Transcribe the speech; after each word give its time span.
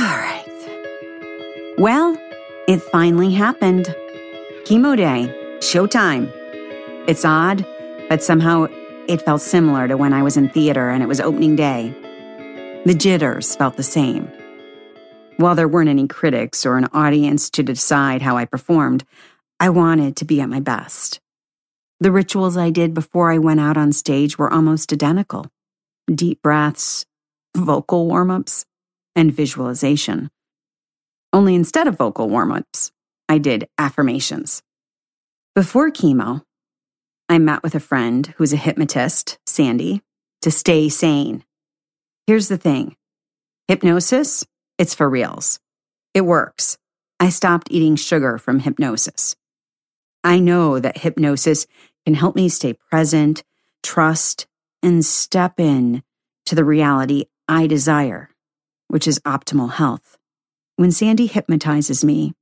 right. 0.00 1.74
Well, 1.78 2.16
it 2.66 2.82
finally 2.82 3.32
happened. 3.32 3.86
Chemo 4.64 4.96
day, 4.96 5.32
showtime. 5.60 6.30
It's 7.08 7.24
odd, 7.24 7.64
but 8.08 8.22
somehow 8.22 8.66
it 9.08 9.22
felt 9.22 9.40
similar 9.40 9.88
to 9.88 9.96
when 9.96 10.12
I 10.12 10.22
was 10.22 10.36
in 10.36 10.50
theater 10.50 10.90
and 10.90 11.02
it 11.02 11.06
was 11.06 11.20
opening 11.20 11.56
day. 11.56 11.94
The 12.84 12.94
jitters 12.94 13.56
felt 13.56 13.76
the 13.76 13.82
same. 13.82 14.30
While 15.38 15.54
there 15.54 15.68
weren't 15.68 15.88
any 15.88 16.06
critics 16.06 16.66
or 16.66 16.76
an 16.76 16.88
audience 16.92 17.48
to 17.50 17.62
decide 17.62 18.22
how 18.22 18.36
I 18.36 18.44
performed, 18.44 19.04
I 19.60 19.70
wanted 19.70 20.16
to 20.16 20.24
be 20.24 20.40
at 20.40 20.48
my 20.48 20.60
best. 20.60 21.20
The 22.00 22.12
rituals 22.12 22.56
I 22.56 22.70
did 22.70 22.94
before 22.94 23.32
I 23.32 23.38
went 23.38 23.60
out 23.60 23.76
on 23.76 23.92
stage 23.92 24.38
were 24.38 24.52
almost 24.52 24.92
identical 24.92 25.46
deep 26.12 26.40
breaths, 26.42 27.04
vocal 27.54 28.06
warm 28.06 28.30
ups, 28.30 28.64
and 29.18 29.34
visualization. 29.34 30.30
Only 31.32 31.56
instead 31.56 31.88
of 31.88 31.98
vocal 31.98 32.28
warm 32.28 32.52
ups, 32.52 32.92
I 33.28 33.38
did 33.38 33.68
affirmations. 33.76 34.62
Before 35.56 35.90
chemo, 35.90 36.42
I 37.28 37.38
met 37.38 37.64
with 37.64 37.74
a 37.74 37.80
friend 37.80 38.32
who's 38.36 38.52
a 38.52 38.56
hypnotist, 38.56 39.38
Sandy, 39.44 40.02
to 40.42 40.52
stay 40.52 40.88
sane. 40.88 41.44
Here's 42.28 42.46
the 42.46 42.56
thing 42.56 42.94
hypnosis, 43.66 44.46
it's 44.78 44.94
for 44.94 45.10
reals. 45.10 45.58
It 46.14 46.20
works. 46.20 46.78
I 47.18 47.30
stopped 47.30 47.72
eating 47.72 47.96
sugar 47.96 48.38
from 48.38 48.60
hypnosis. 48.60 49.34
I 50.22 50.38
know 50.38 50.78
that 50.78 50.98
hypnosis 50.98 51.66
can 52.06 52.14
help 52.14 52.36
me 52.36 52.48
stay 52.48 52.74
present, 52.88 53.42
trust, 53.82 54.46
and 54.80 55.04
step 55.04 55.58
in 55.58 56.04
to 56.46 56.54
the 56.54 56.64
reality 56.64 57.24
I 57.48 57.66
desire, 57.66 58.30
which 58.88 59.06
is 59.06 59.20
optimal 59.20 59.72
health. 59.72 60.18
When 60.76 60.90
Sandy 60.90 61.26
hypnotizes 61.26 62.04
me, 62.04 62.34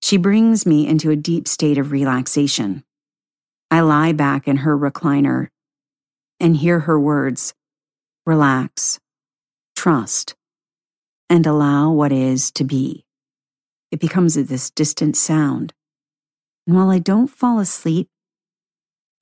she 0.00 0.16
brings 0.16 0.66
me 0.66 0.86
into 0.86 1.10
a 1.10 1.16
deep 1.16 1.48
state 1.48 1.78
of 1.78 1.90
relaxation. 1.90 2.84
I 3.70 3.80
lie 3.80 4.12
back 4.12 4.46
in 4.46 4.58
her 4.58 4.76
recliner 4.76 5.48
and 6.38 6.56
hear 6.56 6.80
her 6.80 6.98
words 7.00 7.54
relax, 8.24 8.98
trust, 9.76 10.34
and 11.28 11.46
allow 11.46 11.90
what 11.90 12.12
is 12.12 12.50
to 12.52 12.64
be. 12.64 13.04
It 13.90 14.00
becomes 14.00 14.34
this 14.34 14.70
distant 14.70 15.16
sound. 15.16 15.72
And 16.66 16.76
while 16.76 16.90
I 16.90 16.98
don't 16.98 17.28
fall 17.28 17.60
asleep, 17.60 18.08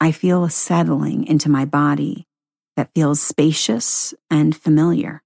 I 0.01 0.13
feel 0.13 0.45
a 0.45 0.51
settling 0.51 1.27
into 1.27 1.51
my 1.51 1.65
body 1.65 2.27
that 2.77 2.91
feels 2.95 3.21
spacious 3.21 4.15
and 4.31 4.57
familiar. 4.57 5.24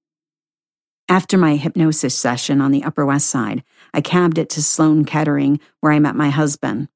After 1.10 1.38
my 1.38 1.56
hypnosis 1.56 2.14
session 2.14 2.60
on 2.60 2.70
the 2.70 2.84
Upper 2.84 3.06
West 3.06 3.28
Side, 3.30 3.64
I 3.94 4.02
cabbed 4.02 4.36
it 4.36 4.50
to 4.50 4.62
Sloan 4.62 5.06
Kettering, 5.06 5.58
where 5.80 5.90
I 5.90 5.98
met 6.00 6.14
my 6.14 6.28
husband. 6.28 6.88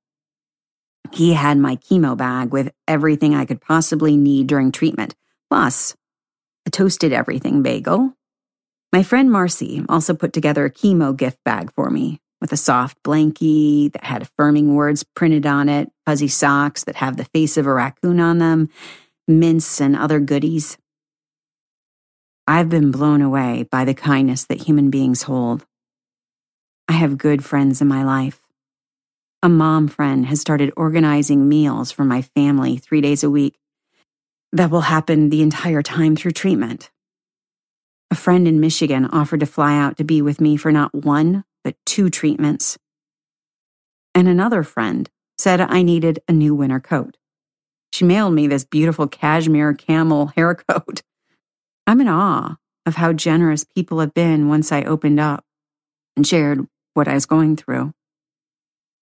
He 1.13 1.33
had 1.33 1.57
my 1.57 1.77
chemo 1.77 2.15
bag 2.15 2.53
with 2.53 2.73
everything 2.87 3.35
I 3.35 3.47
could 3.47 3.63
possibly 3.63 4.19
need 4.19 4.49
during 4.49 4.71
treatment, 4.71 5.15
plus 5.49 5.97
a 6.67 6.71
toasted 6.71 7.15
everything 7.15 7.63
bagel. 7.63 8.15
My 8.93 9.03
friend 9.03 9.33
Marcy 9.33 9.83
also 9.89 10.13
put 10.13 10.35
together 10.35 10.67
a 10.67 10.71
chemo 10.71 11.17
gift 11.17 11.39
bag 11.43 11.73
for 11.73 11.89
me 11.89 12.21
with 12.43 12.53
a 12.53 12.57
soft 12.59 13.03
blankie 13.03 13.91
that 13.93 14.05
had 14.05 14.21
affirming 14.21 14.75
words 14.75 15.05
printed 15.05 15.47
on 15.47 15.71
it, 15.71 15.91
fuzzy 16.05 16.29
socks 16.29 16.85
that 16.85 16.97
have 16.97 17.17
the 17.17 17.25
face 17.25 17.57
of 17.57 17.67
a 17.67 17.73
raccoon 17.73 18.21
on 18.21 18.37
them, 18.39 18.69
mints, 19.27 19.81
and 19.81 19.97
other 19.97 20.21
goodies. 20.21 20.77
I've 22.47 22.69
been 22.69 22.91
blown 22.91 23.23
away 23.23 23.69
by 23.71 23.85
the 23.85 23.95
kindness 23.95 24.45
that 24.47 24.62
human 24.62 24.91
beings 24.91 25.23
hold. 25.23 25.65
I 26.89 26.95
have 26.95 27.17
good 27.17 27.45
friends 27.45 27.81
in 27.81 27.87
my 27.87 28.03
life. 28.03 28.41
A 29.45 29.49
mom 29.49 29.87
friend 29.87 30.27
has 30.27 30.41
started 30.41 30.73
organizing 30.77 31.49
meals 31.49 31.93
for 31.93 32.05
my 32.05 32.22
family 32.22 32.77
three 32.77 33.00
days 33.00 33.22
a 33.22 33.31
week 33.31 33.59
that 34.53 34.71
will 34.71 34.83
happen 34.83 35.31
the 35.31 35.43
entire 35.43 35.83
time 35.83 36.16
through 36.16 36.33
treatment. 36.33 36.91
A 38.11 38.16
friend 38.16 38.47
in 38.49 38.61
Michigan 38.61 39.06
offered 39.06 39.41
to 39.41 39.47
fly 39.47 39.78
out 39.78 39.97
to 39.99 40.05
be 40.05 40.21
with 40.21 40.41
me 40.41 40.56
for 40.56 40.72
not 40.72 40.95
one, 40.95 41.45
but 41.62 41.77
two 41.87 42.11
treatments. 42.11 42.77
And 44.15 44.28
another 44.28 44.65
friend 44.65 45.09
said 45.39 45.61
I 45.61 45.83
needed 45.83 46.21
a 46.28 46.33
new 46.33 46.55
winter 46.55 46.81
coat. 46.81 47.16
She 47.93 48.05
mailed 48.05 48.34
me 48.34 48.49
this 48.49 48.65
beautiful 48.65 49.06
cashmere 49.06 49.75
camel 49.75 50.27
hair 50.37 50.56
coat. 50.56 51.03
I'm 51.92 52.00
in 52.00 52.08
awe 52.08 52.56
of 52.86 52.94
how 52.94 53.12
generous 53.12 53.64
people 53.64 54.00
have 54.00 54.14
been 54.14 54.48
once 54.48 54.72
I 54.72 54.82
opened 54.82 55.20
up 55.20 55.44
and 56.16 56.26
shared 56.26 56.66
what 56.94 57.06
I 57.06 57.12
was 57.12 57.26
going 57.26 57.54
through. 57.54 57.92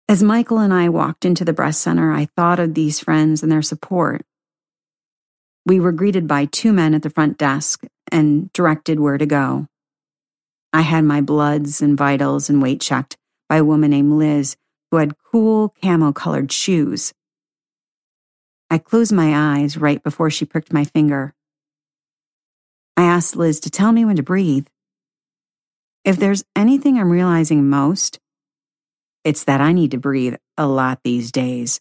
As 0.10 0.22
Michael 0.22 0.58
and 0.58 0.74
I 0.74 0.90
walked 0.90 1.24
into 1.24 1.46
the 1.46 1.54
breast 1.54 1.82
center, 1.82 2.12
I 2.12 2.26
thought 2.36 2.60
of 2.60 2.74
these 2.74 3.00
friends 3.00 3.42
and 3.42 3.50
their 3.50 3.62
support. 3.62 4.26
We 5.66 5.80
were 5.80 5.94
greeted 5.94 6.28
by 6.28 6.44
two 6.44 6.74
men 6.74 6.94
at 6.94 7.04
the 7.04 7.10
front 7.10 7.38
desk 7.38 7.86
and 8.12 8.52
directed 8.52 9.00
where 9.00 9.18
to 9.18 9.26
go. 9.26 9.70
I 10.74 10.82
had 10.82 11.06
my 11.06 11.22
bloods 11.22 11.82
and 11.82 11.98
vitals 11.98 12.50
and 12.50 12.62
weight 12.62 12.82
checked 12.82 13.16
by 13.48 13.56
a 13.56 13.64
woman 13.64 13.92
named 13.92 14.12
Liz 14.12 14.58
who 14.92 14.98
had 14.98 15.16
cool 15.32 15.74
camo 15.82 16.12
colored 16.12 16.52
shoes. 16.52 17.14
I 18.70 18.78
closed 18.78 19.14
my 19.14 19.62
eyes 19.62 19.78
right 19.78 20.04
before 20.04 20.30
she 20.30 20.44
pricked 20.44 20.74
my 20.74 20.84
finger. 20.84 21.34
I 22.96 23.04
asked 23.04 23.36
Liz 23.36 23.60
to 23.62 23.70
tell 23.70 23.92
me 23.92 24.06
when 24.06 24.18
to 24.18 24.24
breathe. 24.24 24.68
If 26.04 26.18
there's 26.18 26.44
anything 26.56 26.98
I'm 26.98 27.10
realizing 27.10 27.70
most, 27.70 28.20
it's 29.24 29.46
that 29.46 29.62
I 29.62 29.72
need 29.72 29.92
to 29.92 29.98
breathe 29.98 30.36
a 30.58 30.68
lot 30.68 31.00
these 31.04 31.32
days. 31.32 31.80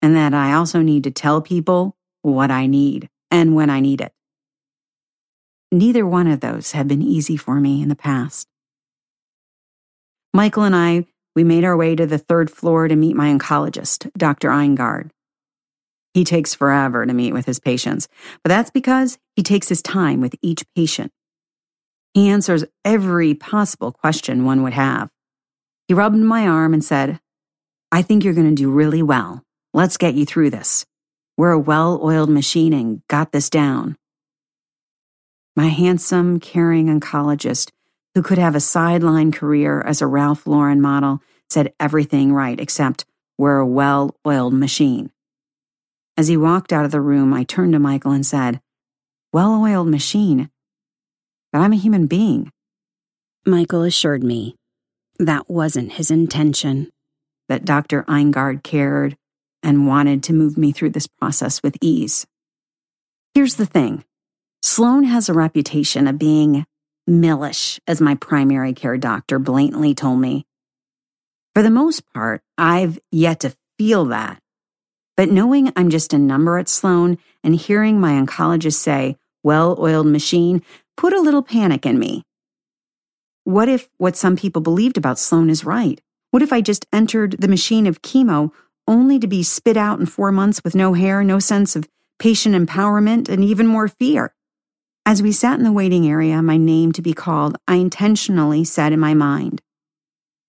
And 0.00 0.14
that 0.14 0.32
I 0.32 0.52
also 0.52 0.80
need 0.80 1.04
to 1.04 1.10
tell 1.10 1.42
people 1.42 1.96
what 2.22 2.50
I 2.50 2.66
need 2.66 3.08
and 3.30 3.54
when 3.54 3.70
I 3.70 3.80
need 3.80 4.00
it. 4.00 4.12
Neither 5.70 6.06
one 6.06 6.28
of 6.28 6.40
those 6.40 6.72
have 6.72 6.88
been 6.88 7.02
easy 7.02 7.36
for 7.36 7.60
me 7.60 7.82
in 7.82 7.88
the 7.88 7.96
past. 7.96 8.48
Michael 10.32 10.62
and 10.62 10.76
I, 10.76 11.04
we 11.34 11.44
made 11.44 11.64
our 11.64 11.76
way 11.76 11.94
to 11.96 12.06
the 12.06 12.18
third 12.18 12.50
floor 12.50 12.88
to 12.88 12.96
meet 12.96 13.16
my 13.16 13.32
oncologist, 13.32 14.10
Dr. 14.16 14.50
Eingard. 14.50 15.10
He 16.14 16.24
takes 16.24 16.54
forever 16.54 17.04
to 17.04 17.12
meet 17.12 17.32
with 17.32 17.46
his 17.46 17.60
patients, 17.60 18.08
but 18.42 18.48
that's 18.48 18.70
because 18.70 19.18
he 19.36 19.42
takes 19.42 19.68
his 19.68 19.82
time 19.82 20.20
with 20.20 20.34
each 20.42 20.64
patient. 20.74 21.12
He 22.14 22.28
answers 22.28 22.64
every 22.84 23.34
possible 23.34 23.92
question 23.92 24.44
one 24.44 24.62
would 24.62 24.72
have. 24.72 25.10
He 25.86 25.94
rubbed 25.94 26.16
my 26.16 26.46
arm 26.46 26.74
and 26.74 26.84
said, 26.84 27.20
I 27.92 28.02
think 28.02 28.24
you're 28.24 28.34
going 28.34 28.48
to 28.48 28.62
do 28.62 28.70
really 28.70 29.02
well. 29.02 29.42
Let's 29.72 29.96
get 29.96 30.14
you 30.14 30.24
through 30.24 30.50
this. 30.50 30.84
We're 31.36 31.52
a 31.52 31.58
well 31.58 32.00
oiled 32.02 32.30
machine 32.30 32.72
and 32.72 33.02
got 33.08 33.32
this 33.32 33.48
down. 33.48 33.96
My 35.54 35.68
handsome, 35.68 36.40
caring 36.40 36.86
oncologist, 36.86 37.70
who 38.14 38.22
could 38.22 38.38
have 38.38 38.54
a 38.54 38.60
sideline 38.60 39.32
career 39.32 39.80
as 39.80 40.02
a 40.02 40.06
Ralph 40.06 40.46
Lauren 40.46 40.80
model, 40.80 41.20
said 41.48 41.72
everything 41.78 42.32
right 42.32 42.58
except 42.58 43.04
we're 43.38 43.58
a 43.58 43.66
well 43.66 44.16
oiled 44.26 44.54
machine. 44.54 45.10
As 46.18 46.26
he 46.26 46.36
walked 46.36 46.72
out 46.72 46.84
of 46.84 46.90
the 46.90 47.00
room, 47.00 47.32
I 47.32 47.44
turned 47.44 47.74
to 47.74 47.78
Michael 47.78 48.10
and 48.10 48.26
said, 48.26 48.60
Well 49.32 49.62
oiled 49.62 49.86
machine, 49.86 50.50
but 51.52 51.60
I'm 51.60 51.72
a 51.72 51.76
human 51.76 52.08
being. 52.08 52.50
Michael 53.46 53.82
assured 53.82 54.24
me 54.24 54.56
that 55.20 55.48
wasn't 55.48 55.92
his 55.92 56.10
intention, 56.10 56.90
that 57.48 57.64
Dr. 57.64 58.04
Eingard 58.08 58.64
cared 58.64 59.16
and 59.62 59.86
wanted 59.86 60.24
to 60.24 60.32
move 60.32 60.58
me 60.58 60.72
through 60.72 60.90
this 60.90 61.06
process 61.06 61.62
with 61.62 61.78
ease. 61.80 62.26
Here's 63.32 63.54
the 63.54 63.64
thing 63.64 64.04
Sloan 64.60 65.04
has 65.04 65.28
a 65.28 65.34
reputation 65.34 66.08
of 66.08 66.18
being 66.18 66.66
millish, 67.06 67.78
as 67.86 68.00
my 68.00 68.16
primary 68.16 68.72
care 68.72 68.98
doctor 68.98 69.38
blatantly 69.38 69.94
told 69.94 70.20
me. 70.20 70.46
For 71.54 71.62
the 71.62 71.70
most 71.70 72.02
part, 72.12 72.42
I've 72.58 72.98
yet 73.12 73.38
to 73.40 73.54
feel 73.78 74.06
that 74.06 74.42
but 75.18 75.32
knowing 75.32 75.72
I'm 75.74 75.90
just 75.90 76.12
a 76.12 76.18
number 76.18 76.58
at 76.58 76.68
Sloan 76.68 77.18
and 77.42 77.56
hearing 77.56 77.98
my 77.98 78.12
oncologist 78.12 78.74
say, 78.76 79.16
well 79.42 79.76
oiled 79.80 80.06
machine, 80.06 80.62
put 80.96 81.12
a 81.12 81.20
little 81.20 81.42
panic 81.42 81.84
in 81.84 81.98
me. 81.98 82.22
What 83.42 83.68
if 83.68 83.90
what 83.98 84.14
some 84.14 84.36
people 84.36 84.62
believed 84.62 84.96
about 84.96 85.18
Sloan 85.18 85.50
is 85.50 85.64
right? 85.64 86.00
What 86.30 86.44
if 86.44 86.52
I 86.52 86.60
just 86.60 86.86
entered 86.92 87.32
the 87.40 87.48
machine 87.48 87.88
of 87.88 88.00
chemo 88.00 88.52
only 88.86 89.18
to 89.18 89.26
be 89.26 89.42
spit 89.42 89.76
out 89.76 89.98
in 89.98 90.06
four 90.06 90.30
months 90.30 90.62
with 90.62 90.76
no 90.76 90.92
hair, 90.92 91.24
no 91.24 91.40
sense 91.40 91.74
of 91.74 91.88
patient 92.20 92.54
empowerment, 92.54 93.28
and 93.28 93.42
even 93.42 93.66
more 93.66 93.88
fear? 93.88 94.32
As 95.04 95.20
we 95.20 95.32
sat 95.32 95.58
in 95.58 95.64
the 95.64 95.72
waiting 95.72 96.08
area, 96.08 96.40
my 96.42 96.58
name 96.58 96.92
to 96.92 97.02
be 97.02 97.12
called, 97.12 97.56
I 97.66 97.74
intentionally 97.74 98.62
said 98.62 98.92
in 98.92 99.00
my 99.00 99.14
mind, 99.14 99.62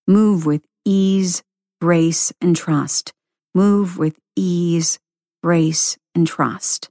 Move 0.06 0.46
with 0.46 0.62
ease, 0.84 1.42
grace, 1.80 2.32
and 2.40 2.54
trust. 2.54 3.12
Move 3.54 3.98
with 3.98 4.18
ease, 4.36 4.98
grace, 5.42 5.98
and 6.14 6.26
trust. 6.26 6.90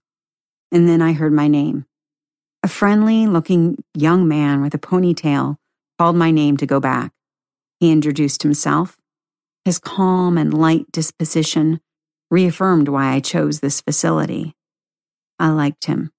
And 0.72 0.88
then 0.88 1.02
I 1.02 1.14
heard 1.14 1.34
my 1.34 1.48
name. 1.48 1.86
A 2.64 2.68
friendly 2.68 3.28
looking 3.28 3.84
young 3.94 4.28
man 4.28 4.62
with 4.62 4.74
a 4.74 4.80
ponytail 4.80 5.56
called 5.98 6.16
my 6.16 6.32
name 6.32 6.58
to 6.58 6.66
go 6.66 6.80
back. 6.80 7.12
He 7.80 7.92
introduced 7.92 8.44
himself. 8.44 8.98
His 9.64 9.80
calm 9.80 10.38
and 10.38 10.54
light 10.54 10.92
disposition 10.92 11.80
reaffirmed 12.30 12.90
why 12.90 13.14
I 13.14 13.20
chose 13.20 13.60
this 13.60 13.82
facility. 13.82 14.54
I 15.40 15.50
liked 15.50 15.86
him. 15.86 16.12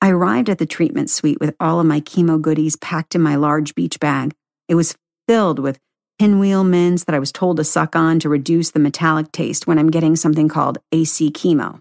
I 0.00 0.10
arrived 0.10 0.48
at 0.48 0.58
the 0.58 0.66
treatment 0.66 1.10
suite 1.10 1.40
with 1.40 1.54
all 1.60 1.80
of 1.80 1.86
my 1.86 2.00
chemo 2.00 2.40
goodies 2.40 2.76
packed 2.76 3.14
in 3.14 3.22
my 3.22 3.36
large 3.36 3.74
beach 3.74 4.00
bag. 4.00 4.34
It 4.68 4.74
was 4.74 4.96
filled 5.26 5.58
with 5.58 5.78
pinwheel 6.18 6.64
mints 6.64 7.04
that 7.04 7.14
I 7.14 7.18
was 7.18 7.32
told 7.32 7.56
to 7.58 7.64
suck 7.64 7.94
on 7.94 8.18
to 8.20 8.28
reduce 8.28 8.70
the 8.70 8.78
metallic 8.78 9.32
taste 9.32 9.66
when 9.66 9.78
I'm 9.78 9.90
getting 9.90 10.16
something 10.16 10.48
called 10.48 10.78
AC 10.92 11.30
chemo. 11.30 11.80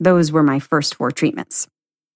Those 0.00 0.32
were 0.32 0.42
my 0.42 0.58
first 0.58 0.94
four 0.94 1.10
treatments. 1.10 1.68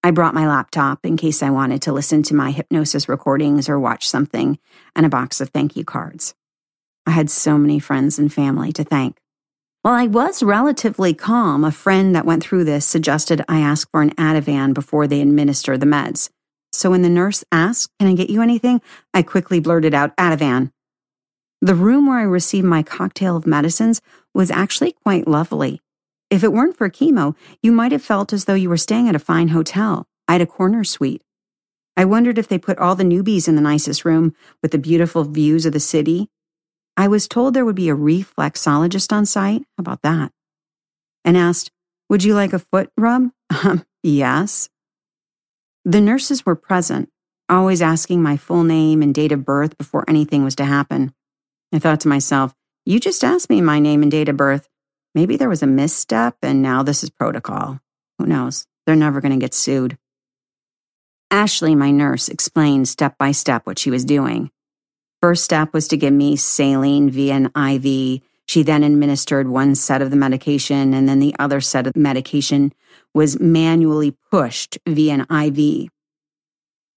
I 0.03 0.11
brought 0.11 0.33
my 0.33 0.47
laptop 0.47 1.05
in 1.05 1.15
case 1.15 1.43
I 1.43 1.51
wanted 1.51 1.81
to 1.83 1.93
listen 1.93 2.23
to 2.23 2.35
my 2.35 2.51
hypnosis 2.51 3.07
recordings 3.07 3.69
or 3.69 3.79
watch 3.79 4.09
something, 4.09 4.57
and 4.95 5.05
a 5.05 5.09
box 5.09 5.41
of 5.41 5.49
thank 5.49 5.75
you 5.75 5.85
cards. 5.85 6.33
I 7.05 7.11
had 7.11 7.29
so 7.29 7.57
many 7.57 7.79
friends 7.79 8.19
and 8.19 8.33
family 8.33 8.71
to 8.73 8.83
thank. 8.83 9.17
While 9.83 9.95
I 9.95 10.07
was 10.07 10.43
relatively 10.43 11.13
calm, 11.13 11.63
a 11.63 11.71
friend 11.71 12.15
that 12.15 12.25
went 12.25 12.43
through 12.43 12.65
this 12.65 12.85
suggested 12.85 13.43
I 13.47 13.61
ask 13.61 13.89
for 13.89 14.01
an 14.01 14.11
Ativan 14.11 14.73
before 14.73 15.07
they 15.07 15.21
administer 15.21 15.77
the 15.77 15.87
meds. 15.87 16.29
So 16.71 16.91
when 16.91 17.01
the 17.01 17.09
nurse 17.09 17.43
asked, 17.51 17.91
Can 17.99 18.07
I 18.07 18.13
get 18.13 18.29
you 18.29 18.41
anything? 18.41 18.81
I 19.13 19.23
quickly 19.23 19.59
blurted 19.59 19.93
out, 19.93 20.15
Ativan. 20.17 20.71
The 21.63 21.75
room 21.75 22.07
where 22.07 22.17
I 22.17 22.23
received 22.23 22.65
my 22.65 22.81
cocktail 22.81 23.37
of 23.37 23.45
medicines 23.45 24.01
was 24.33 24.49
actually 24.49 24.93
quite 25.03 25.27
lovely. 25.27 25.79
If 26.31 26.43
it 26.43 26.51
weren't 26.51 26.75
for 26.75 26.89
chemo, 26.89 27.35
you 27.61 27.71
might 27.71 27.91
have 27.91 28.01
felt 28.01 28.33
as 28.33 28.45
though 28.45 28.55
you 28.55 28.67
were 28.67 28.77
staying 28.77 29.07
at 29.07 29.15
a 29.15 29.19
fine 29.19 29.49
hotel. 29.49 30.07
I 30.27 30.33
had 30.33 30.41
a 30.41 30.47
corner 30.47 30.83
suite. 30.83 31.21
I 31.95 32.05
wondered 32.05 32.39
if 32.39 32.47
they 32.47 32.57
put 32.57 32.79
all 32.79 32.95
the 32.95 33.03
newbies 33.03 33.47
in 33.47 33.55
the 33.55 33.61
nicest 33.61 34.05
room 34.05 34.33
with 34.63 34.71
the 34.71 34.79
beautiful 34.79 35.23
views 35.23 35.67
of 35.67 35.73
the 35.73 35.79
city. 35.79 36.29
I 36.97 37.07
was 37.07 37.27
told 37.27 37.53
there 37.53 37.65
would 37.65 37.75
be 37.75 37.89
a 37.89 37.95
reflexologist 37.95 39.13
on 39.13 39.27
site. 39.27 39.61
How 39.77 39.81
about 39.81 40.01
that? 40.01 40.31
And 41.23 41.37
asked, 41.37 41.69
Would 42.09 42.23
you 42.23 42.33
like 42.33 42.53
a 42.53 42.59
foot 42.59 42.91
rub? 42.97 43.29
Um, 43.63 43.85
yes. 44.01 44.69
The 45.83 46.01
nurses 46.01 46.45
were 46.45 46.55
present, 46.55 47.09
always 47.49 47.81
asking 47.81 48.23
my 48.23 48.37
full 48.37 48.63
name 48.63 49.03
and 49.03 49.13
date 49.13 49.31
of 49.31 49.45
birth 49.45 49.77
before 49.77 50.05
anything 50.07 50.43
was 50.43 50.55
to 50.55 50.65
happen. 50.65 51.13
I 51.73 51.79
thought 51.79 52.01
to 52.01 52.07
myself, 52.07 52.53
You 52.85 52.99
just 52.99 53.23
asked 53.23 53.49
me 53.49 53.61
my 53.61 53.79
name 53.79 54.01
and 54.01 54.11
date 54.11 54.29
of 54.29 54.37
birth. 54.37 54.67
Maybe 55.15 55.37
there 55.37 55.49
was 55.49 55.63
a 55.63 55.67
misstep 55.67 56.37
and 56.41 56.61
now 56.61 56.83
this 56.83 57.03
is 57.03 57.09
protocol. 57.09 57.79
Who 58.17 58.25
knows? 58.25 58.65
They're 58.85 58.95
never 58.95 59.21
going 59.21 59.33
to 59.33 59.43
get 59.43 59.53
sued. 59.53 59.97
Ashley, 61.29 61.75
my 61.75 61.91
nurse, 61.91 62.27
explained 62.27 62.89
step 62.89 63.17
by 63.17 63.31
step 63.31 63.65
what 63.65 63.79
she 63.79 63.89
was 63.89 64.03
doing. 64.03 64.51
First 65.21 65.45
step 65.45 65.73
was 65.73 65.87
to 65.89 65.97
give 65.97 66.13
me 66.13 66.35
saline 66.35 67.09
via 67.09 67.35
an 67.35 67.51
IV. 67.55 68.21
She 68.47 68.63
then 68.63 68.83
administered 68.83 69.47
one 69.47 69.75
set 69.75 70.01
of 70.01 70.09
the 70.09 70.17
medication, 70.17 70.93
and 70.93 71.07
then 71.07 71.19
the 71.19 71.35
other 71.39 71.61
set 71.61 71.87
of 71.87 71.95
medication 71.95 72.73
was 73.13 73.39
manually 73.39 74.17
pushed 74.29 74.77
via 74.85 75.13
an 75.13 75.21
IV. 75.21 75.89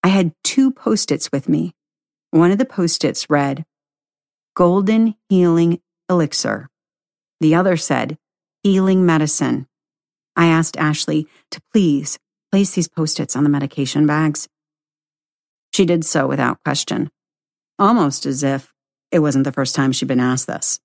I 0.02 0.08
had 0.08 0.32
two 0.42 0.72
post 0.72 1.12
its 1.12 1.30
with 1.30 1.48
me. 1.48 1.74
One 2.30 2.50
of 2.50 2.58
the 2.58 2.64
post 2.64 3.04
its 3.04 3.30
read, 3.30 3.64
Golden 4.54 5.16
Healing 5.28 5.80
Elixir. 6.08 6.68
The 7.40 7.56
other 7.56 7.76
said, 7.76 8.18
Healing 8.62 9.04
Medicine. 9.04 9.66
I 10.36 10.46
asked 10.46 10.76
Ashley 10.76 11.26
to 11.50 11.60
please 11.72 12.20
place 12.52 12.70
these 12.70 12.86
post 12.86 13.18
its 13.18 13.34
on 13.34 13.42
the 13.42 13.50
medication 13.50 14.06
bags. 14.06 14.48
She 15.72 15.84
did 15.84 16.04
so 16.04 16.28
without 16.28 16.62
question, 16.64 17.10
almost 17.80 18.26
as 18.26 18.44
if 18.44 18.72
it 19.10 19.18
wasn't 19.18 19.42
the 19.42 19.52
first 19.52 19.74
time 19.74 19.90
she'd 19.90 20.06
been 20.06 20.20
asked 20.20 20.46
this. 20.46 20.78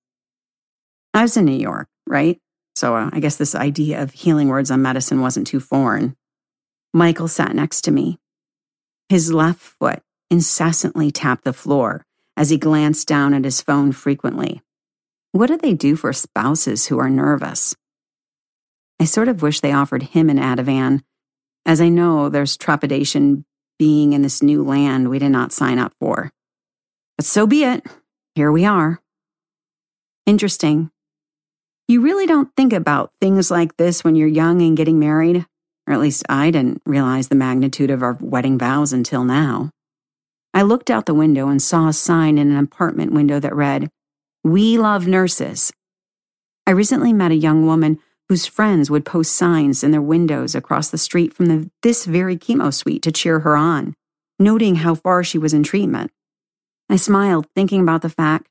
I 1.13 1.21
was 1.21 1.37
in 1.37 1.45
New 1.45 1.51
York, 1.51 1.87
right? 2.07 2.39
So 2.75 2.95
uh, 2.95 3.11
I 3.13 3.19
guess 3.19 3.35
this 3.35 3.53
idea 3.53 4.01
of 4.01 4.11
healing 4.13 4.47
words 4.47 4.71
on 4.71 4.81
medicine 4.81 5.21
wasn't 5.21 5.45
too 5.45 5.59
foreign. 5.59 6.15
Michael 6.91 7.27
sat 7.27 7.55
next 7.55 7.81
to 7.81 7.91
me. 7.91 8.17
His 9.09 9.31
left 9.31 9.59
foot 9.59 10.01
incessantly 10.31 11.11
tapped 11.11 11.43
the 11.43 11.53
floor 11.53 12.03
as 12.39 12.49
he 12.49 12.57
glanced 12.57 13.05
down 13.05 13.33
at 13.33 13.43
his 13.43 13.61
phone 13.61 13.91
frequently. 13.91 14.61
What 15.33 15.47
do 15.47 15.57
they 15.57 15.73
do 15.73 15.97
for 15.97 16.13
spouses 16.13 16.87
who 16.87 16.97
are 16.97 17.09
nervous? 17.09 17.75
I 18.97 19.03
sort 19.03 19.27
of 19.27 19.41
wish 19.41 19.59
they 19.59 19.73
offered 19.73 20.03
him 20.03 20.29
an 20.29 20.39
Ativan, 20.39 21.03
as 21.65 21.81
I 21.81 21.89
know 21.89 22.29
there's 22.29 22.55
trepidation 22.55 23.43
being 23.77 24.13
in 24.13 24.21
this 24.21 24.41
new 24.41 24.63
land 24.63 25.09
we 25.09 25.19
did 25.19 25.29
not 25.29 25.51
sign 25.51 25.79
up 25.79 25.91
for. 25.99 26.31
But 27.17 27.25
so 27.25 27.45
be 27.45 27.65
it. 27.65 27.85
Here 28.35 28.51
we 28.51 28.63
are. 28.63 29.01
Interesting. 30.25 30.89
You 31.89 31.99
really 32.01 32.25
don't 32.25 32.55
think 32.55 32.71
about 32.71 33.11
things 33.19 33.51
like 33.51 33.75
this 33.75 34.03
when 34.03 34.15
you're 34.15 34.29
young 34.29 34.61
and 34.61 34.77
getting 34.77 34.97
married, 34.97 35.45
or 35.87 35.93
at 35.93 35.99
least 35.99 36.23
I 36.29 36.51
didn't 36.51 36.81
realize 36.85 37.27
the 37.27 37.35
magnitude 37.35 37.91
of 37.91 38.01
our 38.01 38.17
wedding 38.21 38.57
vows 38.57 38.93
until 38.93 39.25
now. 39.25 39.71
I 40.59 40.63
looked 40.63 40.89
out 40.89 41.05
the 41.05 41.13
window 41.13 41.47
and 41.47 41.61
saw 41.61 41.87
a 41.87 41.93
sign 41.93 42.37
in 42.37 42.51
an 42.51 42.57
apartment 42.57 43.13
window 43.13 43.39
that 43.39 43.55
read, 43.55 43.89
We 44.43 44.77
love 44.77 45.07
nurses. 45.07 45.71
I 46.67 46.71
recently 46.71 47.13
met 47.13 47.31
a 47.31 47.35
young 47.35 47.65
woman 47.65 47.97
whose 48.27 48.45
friends 48.45 48.91
would 48.91 49.05
post 49.05 49.37
signs 49.37 49.85
in 49.85 49.91
their 49.91 50.01
windows 50.01 50.55
across 50.55 50.89
the 50.89 50.97
street 50.97 51.33
from 51.33 51.45
the, 51.45 51.71
this 51.81 52.03
very 52.03 52.35
chemo 52.35 52.73
suite 52.73 53.01
to 53.03 53.11
cheer 53.13 53.39
her 53.39 53.55
on, 53.55 53.95
noting 54.37 54.75
how 54.75 54.95
far 54.95 55.23
she 55.23 55.37
was 55.37 55.53
in 55.53 55.63
treatment. 55.63 56.11
I 56.89 56.97
smiled, 56.97 57.47
thinking 57.55 57.79
about 57.79 58.01
the 58.01 58.09
fact 58.09 58.49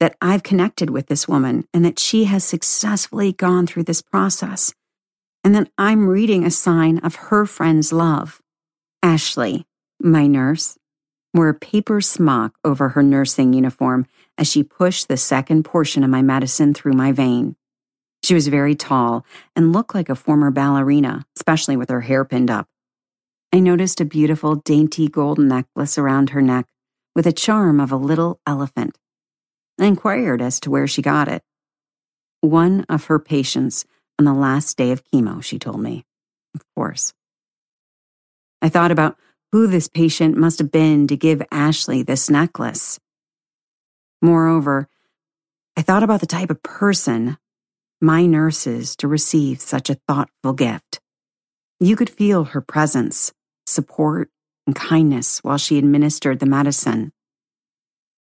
that 0.00 0.16
I've 0.22 0.42
connected 0.42 0.88
with 0.88 1.08
this 1.08 1.28
woman 1.28 1.66
and 1.74 1.84
that 1.84 1.98
she 1.98 2.24
has 2.24 2.44
successfully 2.44 3.34
gone 3.34 3.66
through 3.66 3.82
this 3.82 4.00
process, 4.00 4.72
and 5.44 5.54
that 5.54 5.68
I'm 5.76 6.08
reading 6.08 6.46
a 6.46 6.50
sign 6.50 6.96
of 7.00 7.16
her 7.16 7.44
friend's 7.44 7.92
love. 7.92 8.40
Ashley, 9.02 9.66
my 10.00 10.26
nurse, 10.26 10.78
wore 11.34 11.48
a 11.48 11.54
paper 11.54 12.00
smock 12.00 12.54
over 12.64 12.90
her 12.90 13.02
nursing 13.02 13.52
uniform 13.52 14.06
as 14.38 14.50
she 14.50 14.62
pushed 14.62 15.08
the 15.08 15.16
second 15.16 15.64
portion 15.64 16.04
of 16.04 16.10
my 16.10 16.22
medicine 16.22 16.74
through 16.74 16.92
my 16.92 17.12
vein. 17.12 17.56
She 18.22 18.34
was 18.34 18.48
very 18.48 18.74
tall 18.74 19.26
and 19.56 19.72
looked 19.72 19.94
like 19.94 20.08
a 20.08 20.14
former 20.14 20.50
ballerina, 20.50 21.26
especially 21.36 21.76
with 21.76 21.90
her 21.90 22.02
hair 22.02 22.24
pinned 22.24 22.50
up. 22.50 22.68
I 23.52 23.58
noticed 23.60 24.00
a 24.00 24.06
beautiful, 24.06 24.56
dainty 24.56 25.08
gold 25.08 25.38
necklace 25.38 25.98
around 25.98 26.30
her 26.30 26.40
neck 26.40 26.66
with 27.14 27.26
a 27.26 27.32
charm 27.32 27.80
of 27.80 27.92
a 27.92 27.96
little 27.96 28.40
elephant. 28.46 28.96
I 29.78 29.86
inquired 29.86 30.40
as 30.40 30.60
to 30.60 30.70
where 30.70 30.86
she 30.86 31.02
got 31.02 31.28
it. 31.28 31.42
One 32.40 32.86
of 32.88 33.06
her 33.06 33.18
patients 33.18 33.84
on 34.18 34.24
the 34.24 34.32
last 34.32 34.76
day 34.76 34.92
of 34.92 35.04
chemo, 35.04 35.42
she 35.42 35.58
told 35.58 35.80
me. 35.80 36.04
Of 36.54 36.62
course. 36.74 37.12
I 38.60 38.68
thought 38.68 38.90
about 38.90 39.16
who 39.52 39.66
this 39.66 39.86
patient 39.86 40.36
must 40.36 40.58
have 40.58 40.72
been 40.72 41.06
to 41.06 41.16
give 41.16 41.42
Ashley 41.52 42.02
this 42.02 42.30
necklace. 42.30 42.98
Moreover, 44.22 44.88
I 45.76 45.82
thought 45.82 46.02
about 46.02 46.20
the 46.20 46.26
type 46.26 46.50
of 46.50 46.62
person 46.62 47.36
my 48.00 48.26
nurse 48.26 48.66
is 48.66 48.96
to 48.96 49.06
receive 49.06 49.60
such 49.60 49.88
a 49.88 49.98
thoughtful 50.08 50.54
gift. 50.54 51.00
You 51.78 51.94
could 51.94 52.10
feel 52.10 52.44
her 52.44 52.60
presence, 52.60 53.32
support, 53.64 54.28
and 54.66 54.74
kindness 54.74 55.38
while 55.44 55.58
she 55.58 55.78
administered 55.78 56.40
the 56.40 56.46
medicine. 56.46 57.12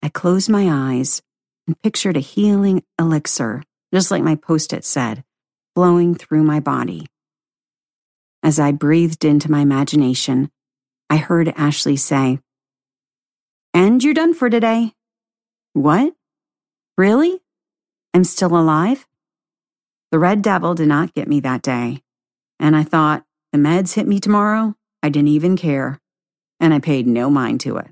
I 0.02 0.08
closed 0.08 0.50
my 0.50 0.68
eyes 0.68 1.22
and 1.68 1.80
pictured 1.80 2.16
a 2.16 2.20
healing 2.20 2.82
elixir, 2.98 3.62
just 3.94 4.10
like 4.10 4.24
my 4.24 4.34
post 4.34 4.72
it 4.72 4.84
said, 4.84 5.22
flowing 5.76 6.16
through 6.16 6.42
my 6.42 6.58
body. 6.58 7.06
As 8.42 8.58
I 8.58 8.72
breathed 8.72 9.24
into 9.24 9.50
my 9.50 9.60
imagination, 9.60 10.50
I 11.12 11.16
heard 11.16 11.52
Ashley 11.56 11.96
say, 11.98 12.38
And 13.74 14.02
you're 14.02 14.14
done 14.14 14.32
for 14.32 14.48
today. 14.48 14.94
What? 15.74 16.14
Really? 16.96 17.38
I'm 18.14 18.24
still 18.24 18.56
alive? 18.56 19.06
The 20.10 20.18
red 20.18 20.40
devil 20.40 20.72
did 20.72 20.88
not 20.88 21.12
get 21.12 21.28
me 21.28 21.40
that 21.40 21.60
day. 21.60 22.02
And 22.58 22.74
I 22.74 22.82
thought, 22.82 23.26
the 23.52 23.58
meds 23.58 23.92
hit 23.92 24.08
me 24.08 24.20
tomorrow? 24.20 24.74
I 25.02 25.10
didn't 25.10 25.28
even 25.28 25.54
care. 25.54 26.00
And 26.60 26.72
I 26.72 26.78
paid 26.78 27.06
no 27.06 27.28
mind 27.28 27.60
to 27.60 27.76
it. 27.76 27.90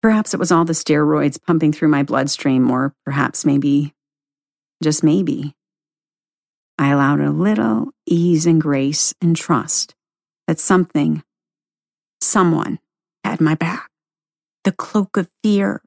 Perhaps 0.00 0.32
it 0.32 0.40
was 0.40 0.50
all 0.50 0.64
the 0.64 0.72
steroids 0.72 1.38
pumping 1.38 1.74
through 1.74 1.88
my 1.88 2.04
bloodstream, 2.04 2.70
or 2.70 2.94
perhaps 3.04 3.44
maybe, 3.44 3.92
just 4.82 5.04
maybe, 5.04 5.52
I 6.78 6.88
allowed 6.88 7.20
a 7.20 7.30
little 7.30 7.90
ease 8.06 8.46
and 8.46 8.58
grace 8.58 9.12
and 9.20 9.36
trust 9.36 9.94
that 10.46 10.58
something 10.58 11.22
Someone 12.20 12.78
had 13.24 13.40
my 13.40 13.54
back. 13.54 13.90
The 14.64 14.72
cloak 14.72 15.16
of 15.16 15.28
fear 15.42 15.82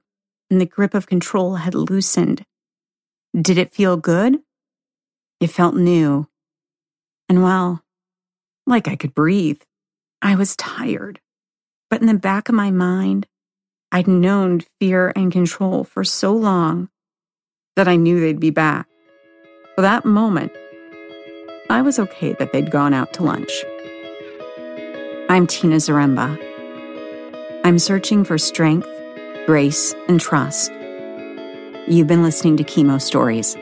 and 0.49 0.59
the 0.59 0.65
grip 0.65 0.93
of 0.93 1.07
control 1.07 1.55
had 1.55 1.75
loosened. 1.75 2.43
Did 3.39 3.57
it 3.57 3.73
feel 3.73 3.97
good? 3.97 4.39
It 5.39 5.47
felt 5.47 5.75
new. 5.75 6.27
And 7.29 7.43
well, 7.43 7.83
like 8.67 8.87
I 8.87 8.95
could 8.95 9.13
breathe. 9.13 9.61
I 10.21 10.35
was 10.35 10.55
tired. 10.55 11.19
But 11.89 12.01
in 12.01 12.07
the 12.07 12.13
back 12.13 12.49
of 12.49 12.55
my 12.55 12.71
mind, 12.71 13.27
I'd 13.91 14.07
known 14.07 14.61
fear 14.79 15.11
and 15.15 15.31
control 15.31 15.83
for 15.83 16.03
so 16.03 16.33
long 16.33 16.89
that 17.75 17.87
I 17.87 17.95
knew 17.95 18.19
they'd 18.19 18.39
be 18.39 18.49
back. 18.49 18.87
For 19.75 19.81
that 19.81 20.05
moment, 20.05 20.51
I 21.69 21.81
was 21.81 21.99
okay 21.99 22.33
that 22.33 22.51
they'd 22.51 22.71
gone 22.71 22.93
out 22.93 23.13
to 23.13 23.23
lunch. 23.23 23.63
I'm 25.31 25.47
Tina 25.47 25.77
Zaremba. 25.77 26.37
I'm 27.63 27.79
searching 27.79 28.25
for 28.25 28.37
strength, 28.37 28.89
grace, 29.45 29.95
and 30.09 30.19
trust. 30.19 30.73
You've 31.87 32.07
been 32.07 32.21
listening 32.21 32.57
to 32.57 32.65
Chemo 32.65 33.01
Stories. 33.01 33.55